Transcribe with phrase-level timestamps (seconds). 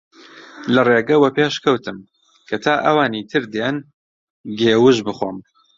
[0.73, 1.97] لە ڕێگە وەپێش کەوتم
[2.47, 3.77] کە تا ئەوانی تر دێن
[4.59, 5.37] گێوژ بخۆم